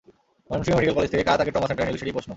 Mymensingh 0.47 0.75
medical 0.77 0.95
college 0.97 1.09
থেকে 1.13 1.25
কারা 1.27 1.37
তাঁকে 1.39 1.53
ট্রমা 1.53 1.67
সেন্টারে 1.69 1.87
নিল, 1.89 1.99
সেটিই 2.01 2.15
প্রশ্ন। 2.15 2.29